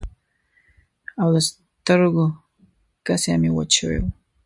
[1.21, 2.25] او د سترګو
[3.07, 4.09] کسی مې وچ شوي وو.